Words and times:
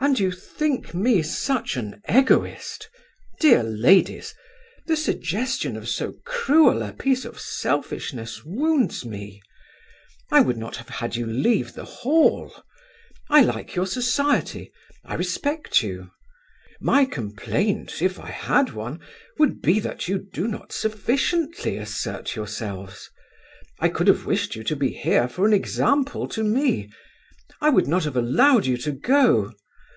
"And 0.00 0.18
you 0.18 0.32
think 0.32 0.94
me 0.94 1.22
such 1.22 1.76
an 1.76 2.02
Egoist! 2.08 2.88
dear 3.38 3.62
ladies! 3.62 4.34
The 4.86 4.96
suggestion 4.96 5.76
of 5.76 5.88
so 5.88 6.14
cruel 6.24 6.82
a 6.82 6.92
piece 6.92 7.24
of 7.24 7.38
selfishness 7.38 8.42
wounds 8.44 9.04
me. 9.04 9.40
I 10.32 10.40
would 10.40 10.56
not 10.56 10.74
have 10.78 10.88
had 10.88 11.14
you 11.14 11.24
leave 11.24 11.74
the 11.74 11.84
Hall. 11.84 12.64
I 13.30 13.42
like 13.42 13.76
your 13.76 13.86
society; 13.86 14.72
I 15.04 15.14
respect 15.14 15.84
you. 15.84 16.10
My 16.80 17.04
complaint, 17.04 18.02
if 18.02 18.18
I 18.18 18.28
had 18.30 18.72
one, 18.72 18.98
would 19.38 19.60
be, 19.62 19.78
that 19.78 20.08
you 20.08 20.18
do 20.18 20.48
not 20.48 20.72
sufficiently 20.72 21.76
assert 21.76 22.34
yourselves. 22.34 23.08
I 23.78 23.88
could 23.88 24.08
have 24.08 24.26
wished 24.26 24.56
you 24.56 24.64
to 24.64 24.74
be 24.74 24.88
here 24.90 25.28
for 25.28 25.46
an 25.46 25.52
example 25.52 26.26
to 26.28 26.42
me. 26.42 26.90
I 27.60 27.68
would 27.70 27.86
not 27.86 28.02
have 28.02 28.16
allowed 28.16 28.66
you 28.66 28.76
to 28.78 28.90
go. 28.90 29.52